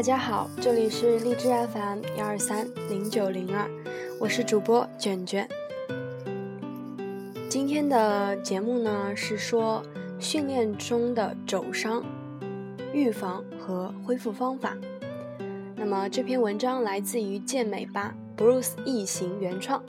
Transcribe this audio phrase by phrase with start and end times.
[0.00, 3.68] 大家好，这里是荔枝 FM 幺二三零九零二，
[4.18, 5.46] 我是主播卷卷。
[7.50, 9.84] 今天的节目呢是说
[10.18, 12.02] 训练中的肘伤
[12.94, 14.74] 预防和恢复方法。
[15.76, 19.84] 那么这篇文章来自于健美吧 Bruce 异形原创，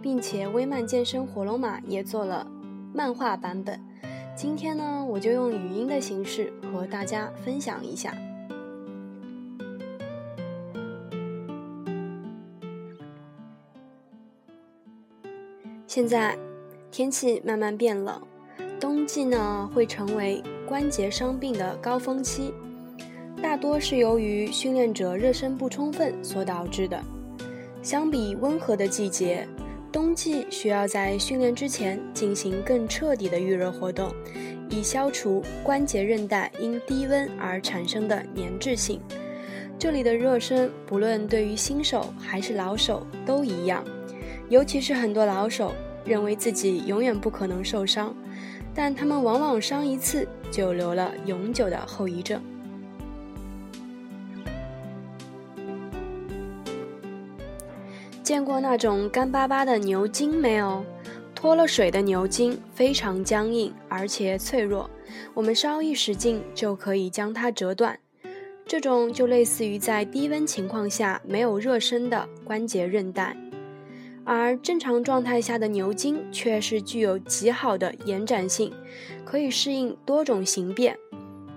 [0.00, 2.46] 并且微漫健身火龙马也做了
[2.94, 3.80] 漫画版本。
[4.36, 8.14] 今天呢，我就用语音的形式和大家分享一下。
[15.96, 16.36] 现在
[16.90, 18.20] 天气慢慢变冷，
[18.78, 22.52] 冬季呢会成为关节伤病的高峰期，
[23.42, 27.02] 大多是由于训练者热身不充分所导致的。
[27.80, 29.48] 相比温和的季节，
[29.90, 34.12] 冬季需要在训练之前进行更彻底的预热活动，
[34.68, 39.00] 以消除关节韧带因低温而产生的粘滞性。
[39.78, 43.82] 这里的热身，不论对于新手还是老手都一样，
[44.50, 45.72] 尤其是很多老手。
[46.06, 48.14] 认为自己永远不可能受伤，
[48.74, 52.40] 但他们往往伤一次就留了永久的后遗症。
[58.22, 60.84] 见过那种干巴巴的牛筋没有？
[61.34, 64.90] 脱了水的牛筋非常僵硬而且脆弱，
[65.34, 67.96] 我们稍一使劲就可以将它折断。
[68.66, 73.36] 这种就类似于在低温情况下没有热身的关节韧带。
[74.26, 78.72] 而正常状态下的牛筋却是具有极好的延展性，
[79.24, 80.98] 可以适应多种形变。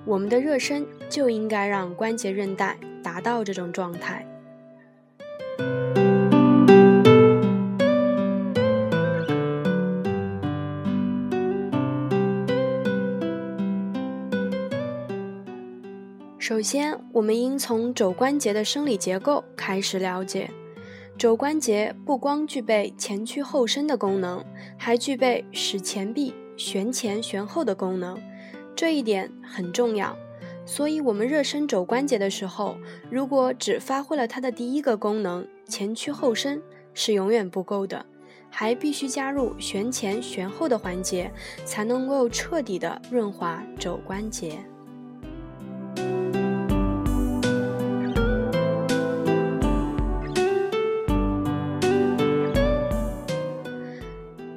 [0.06, 4.24] 我们的热身就应该让关节韧带达到这种状态。
[16.38, 20.50] 首先，我们应从肘关节的生理结构开始了解。
[21.20, 24.42] 肘关节不光具备前屈后伸的功能，
[24.78, 28.18] 还具备使前臂旋前旋后的功能，
[28.74, 30.16] 这一点很重要。
[30.66, 32.78] 所以，我们热身肘关节的时候，
[33.10, 36.64] 如果只发挥了它的第一个功能前屈后伸，
[36.94, 38.06] 是永远不够的，
[38.50, 41.30] 还必须加入旋前旋后的环节，
[41.66, 44.58] 才能够彻底的润滑肘关节。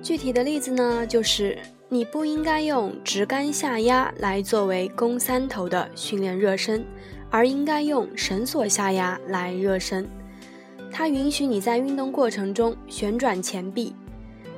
[0.03, 1.57] 具体的例子呢，就是
[1.89, 6.85] 你不应该用直杆下压来作为肱三头的训练热身，
[7.31, 10.09] 而应该用绳索下压来热身。
[10.91, 13.95] 它允许你在运动过程中旋转前臂。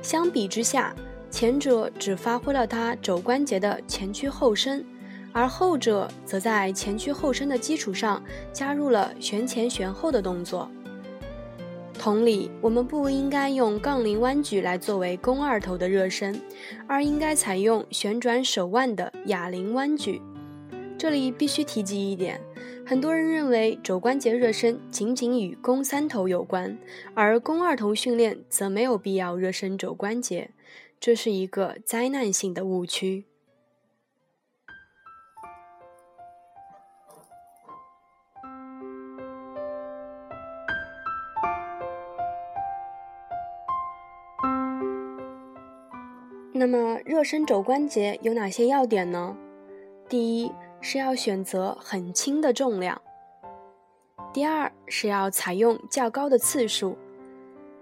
[0.01, 0.93] 相比之下，
[1.29, 4.83] 前者只发挥了它肘关节的前屈后伸，
[5.31, 10.69] 而后者则在前屈后伸的基础上加入了旋前旋后的动作。
[11.97, 16.39] 同理，我们不应该用杠铃弯举来作为肱二头的热身，
[16.87, 20.21] 而应该采用旋转手腕的哑铃弯举。
[20.97, 22.39] 这里必须提及一点，
[22.85, 26.77] 很多人认为肘关节热身仅仅与肱三头有关，
[27.13, 30.51] 而肱二头训练则没有必要热身肘关节，
[30.99, 33.25] 这是一个灾难性的误区。
[46.57, 49.35] 那么热身肘关节有哪些要点呢？
[50.07, 50.49] 第一
[50.79, 53.01] 是要选择很轻的重量，
[54.33, 56.97] 第二是要采用较高的次数，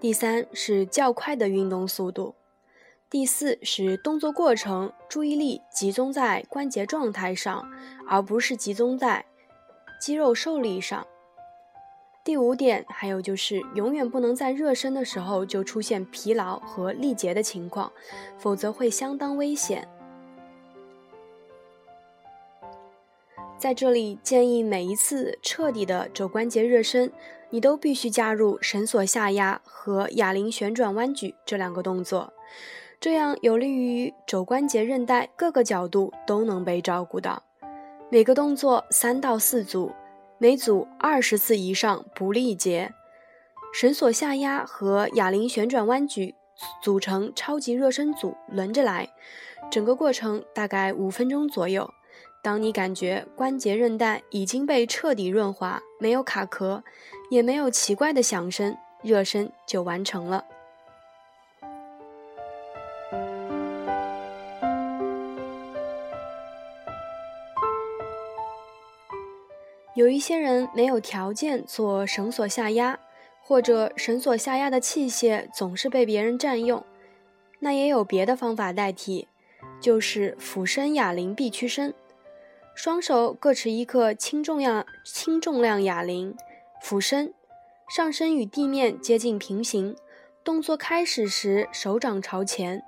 [0.00, 2.34] 第三是较快的运动速度，
[3.08, 7.64] 第四是动作过程注意力集中在关节状态上，
[8.08, 9.24] 而不是集中在
[10.00, 11.06] 肌肉受力上。
[12.24, 17.92] 第五点，还有就是永远不能在热身的时候就出现疲劳和力竭的情况，
[18.38, 19.86] 否则会相当危险。
[23.58, 27.12] 在这里建议每一次彻底的肘关节热身，
[27.50, 32.32] 你都必须加入绳索下压和哑铃旋转弯举这两个动作，
[32.98, 37.42] 这样有利于肘关节韧带各个角度都能被照顾到。
[38.10, 39.92] 每个动作三到四组。
[40.38, 42.92] 每组二十次以上不力竭，
[43.72, 46.34] 绳索下压和哑铃旋转弯举
[46.82, 49.08] 组成超级热身组，轮着来，
[49.70, 51.88] 整个过程大概五分钟左右。
[52.42, 56.84] 当你感觉关节韧带已经被彻底润滑，没有卡壳，
[57.30, 60.44] 也没有奇怪的响声，热身就完成了。
[70.14, 73.00] 一些人没有条件做绳索下压，
[73.42, 76.84] 或者绳索下压的器械总是被别人占用，
[77.58, 79.26] 那也有别的方法代替，
[79.80, 81.92] 就是俯身哑铃臂屈伸。
[82.76, 86.36] 双手各持一个轻重量轻重量哑铃，
[86.80, 87.34] 俯身，
[87.88, 89.96] 上身与地面接近平行。
[90.44, 92.84] 动作开始时手掌朝前，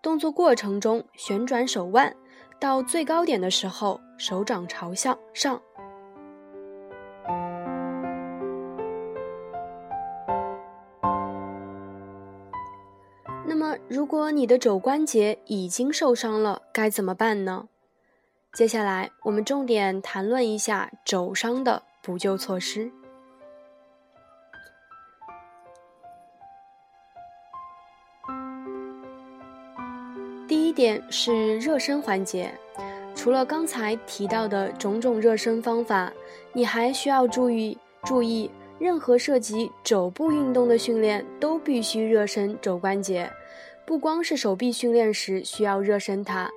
[0.00, 2.16] 动作过程中旋转手腕，
[2.58, 5.60] 到最高点的时候手掌朝向上。
[13.90, 17.66] 如果你的肘关节已经受伤了，该怎么办呢？
[18.52, 22.88] 接下来，我们重点谈论一下肘伤的补救措施。
[30.46, 32.54] 第一点是热身环节，
[33.16, 36.12] 除了刚才提到的种种热身方法，
[36.52, 38.48] 你还需要注意注意，
[38.78, 43.28] 任何涉及肘部运动的训练都必须热身肘关节，
[43.90, 46.48] 不光是手臂训练时需要热身它。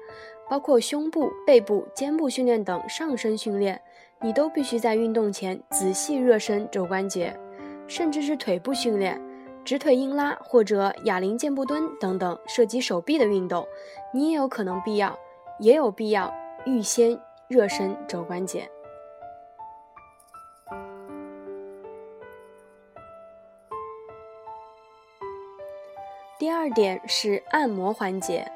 [0.48, 3.82] 包括胸部、背部、肩部训练等上身训练，
[4.22, 7.36] 你都必须在运动前仔细热身肘关节，
[7.88, 9.20] 甚至是腿部训练，
[9.66, 13.66] 直腿硬拉或者哑铃箭步蹲等等涉及手臂的运动，
[14.14, 15.18] 你也有可能必要，
[15.60, 16.32] 也有必要
[16.68, 18.70] 预先热身肘关节。
[26.64, 28.50] 二点是按摩环节。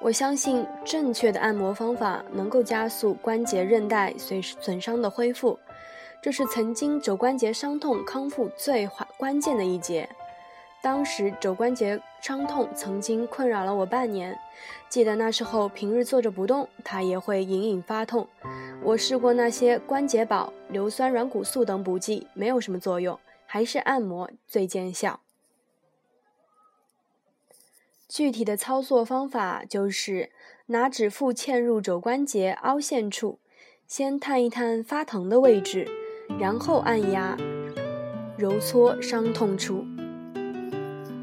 [0.00, 5.58] 我相信正确的按摩方法能够加速关节韧带随损伤的恢复，
[6.22, 8.88] 这是曾经肘关节伤痛康复最
[9.18, 10.08] 关键的一节。
[10.80, 14.34] 当时肘关节伤痛曾经困扰了我半年，
[14.88, 18.26] 记得那时候平日坐着不动，它也会隐隐发痛。
[18.82, 25.20] 我试过那些关节宝、硫酸软骨素等补剂，没有什么作用，还是按摩最见效。
[28.08, 30.30] 具体的操作方法就是
[30.66, 33.40] 拿指腹嵌入肘关节凹陷处，
[33.88, 35.88] 先探一探发疼的位置，
[36.38, 37.36] 然后按压、
[38.38, 39.84] 揉搓伤痛处。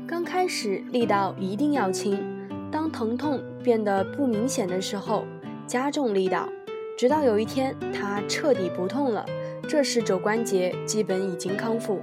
[0.06, 2.22] 刚开始力道一定要轻，
[2.70, 5.26] 当疼痛变得不明显的时候，
[5.66, 6.50] 加重力道，
[6.98, 9.26] 直到有一天它彻底不痛了，
[9.70, 12.02] 这时肘关节基本已经康复。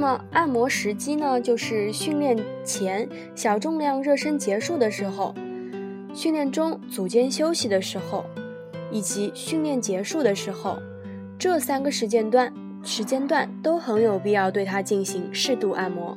[0.00, 1.40] 那么按摩时机呢？
[1.40, 5.34] 就是训练前小重量热身结束的时候，
[6.14, 8.24] 训练中组间休息的时候，
[8.92, 10.78] 以及训练结束的时候，
[11.36, 12.54] 这三个时间段
[12.84, 16.14] 时间段都很有必要对它进行适度按摩。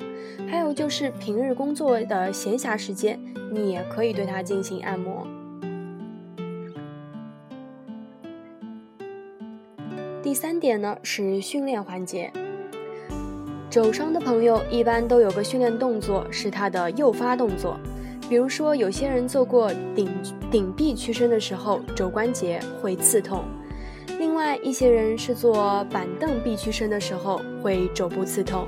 [0.47, 3.19] 还有就是平日工作的闲暇时间，
[3.51, 5.25] 你也可以对它进行按摩。
[10.21, 12.31] 第三点呢是训练环节。
[13.71, 17.79] 肘伤的朋友一般都有个训练动作，是它的诱发动作。
[18.27, 20.09] 比如说，有些人做过顶
[20.51, 23.45] 顶臂屈伸的时候，肘关节会刺痛；
[24.19, 28.67] 另外一些人是做板凳臂屈伸的时候，会肘部刺痛。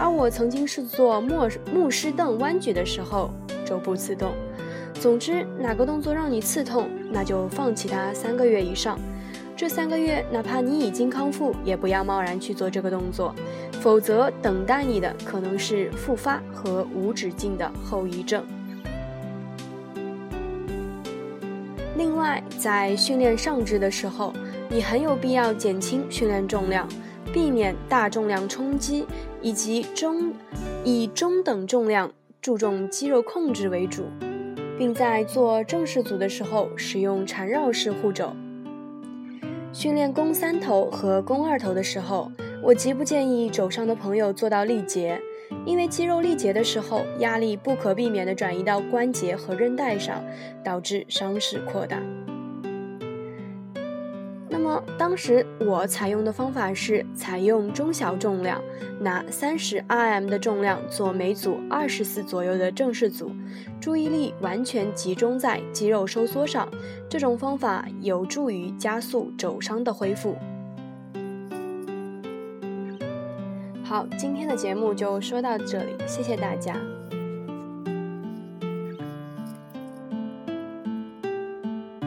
[0.00, 3.30] 而我曾经是做牧牧师凳弯举的时候，
[3.64, 4.32] 肘部刺痛。
[4.94, 8.98] 总之，哪个动作让你刺痛，那就放弃它三个月以上。
[9.64, 13.34] 这三个月，哪怕你已经康复，也不要贸然去做这个动作。
[13.80, 18.44] 否则，等待你的可能是复发和无止境的后遗症。
[21.96, 24.34] 另外，在训练上肢的时候，
[24.68, 26.86] 你很有必要减轻训练重量，
[27.32, 29.06] 避免大重量冲击，
[29.40, 30.30] 以及中
[30.84, 34.02] 以中等重量、注重肌肉控制为主，
[34.76, 38.36] 并在做正式组的时候使用缠绕式护肘。
[39.74, 42.30] 训练肱三头和肱二头的时候。
[42.62, 45.20] 我极不建议肘上的朋友做到力竭，
[45.66, 50.24] 因为肌肉力竭的时候，压力不可避免地转移到关节和韧带上，
[50.64, 52.00] 导致伤势扩大。
[54.64, 58.58] 那么当时我采用的方法是采用中小重量，
[58.98, 63.30] 拿三十 RM 的重量做每组二十次左右的正式组，
[63.78, 66.66] 注意力完全集中在肌肉收缩上。
[67.10, 70.34] 这种方法有助于加速肘伤的恢复。
[73.84, 76.74] 好，今天的节目就说到这里，谢谢大家。